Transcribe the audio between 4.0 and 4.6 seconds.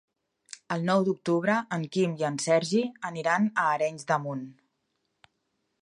de Munt.